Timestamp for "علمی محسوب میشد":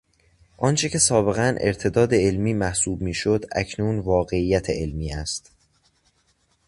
2.13-3.45